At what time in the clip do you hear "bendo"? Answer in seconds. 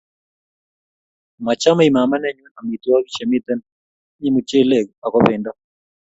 5.27-5.51